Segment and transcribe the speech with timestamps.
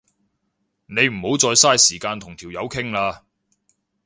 [0.87, 3.23] 你唔好再嘥時間同條友傾啦